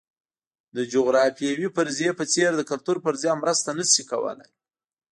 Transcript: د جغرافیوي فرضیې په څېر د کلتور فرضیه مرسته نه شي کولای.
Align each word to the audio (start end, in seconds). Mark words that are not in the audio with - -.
د 0.75 0.77
جغرافیوي 0.93 1.67
فرضیې 1.75 2.11
په 2.19 2.25
څېر 2.33 2.51
د 2.55 2.61
کلتور 2.69 2.97
فرضیه 3.05 3.33
مرسته 3.43 3.69
نه 3.79 3.85
شي 3.91 4.03
کولای. 4.11 4.51